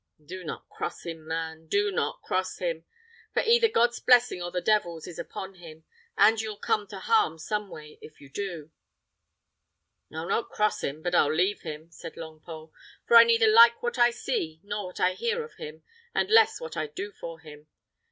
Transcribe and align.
Do 0.25 0.43
not 0.43 0.67
cross 0.67 1.03
him, 1.03 1.27
man! 1.27 1.67
do 1.67 1.91
not 1.91 2.23
cross 2.23 2.57
him! 2.57 2.85
for 3.35 3.43
either 3.43 3.67
God's 3.67 3.99
blessing 3.99 4.41
or 4.41 4.49
the 4.49 4.59
devil's 4.59 5.05
is 5.05 5.19
upon 5.19 5.53
him, 5.53 5.83
and 6.17 6.41
you'll 6.41 6.57
come 6.57 6.87
to 6.87 6.97
harm 6.97 7.37
some 7.37 7.69
way 7.69 7.99
if 8.01 8.19
you 8.19 8.27
do!" 8.27 8.71
"I'll 10.11 10.27
not 10.27 10.49
cross 10.49 10.83
him, 10.83 11.03
but 11.03 11.13
I'll 11.13 11.31
leave 11.31 11.61
him," 11.61 11.91
said 11.91 12.15
Longpole; 12.15 12.71
"for 13.05 13.15
I 13.15 13.19
like 13.19 13.27
neither 13.27 13.55
what 13.81 13.99
I 13.99 14.09
see 14.09 14.59
nor 14.63 14.85
what 14.87 14.99
I 14.99 15.13
hear 15.13 15.43
of 15.43 15.57
him, 15.57 15.83
and 16.15 16.31
less 16.31 16.59
what 16.59 16.75
I 16.75 16.87
do 16.87 17.11
for 17.11 17.39
him. 17.39 17.67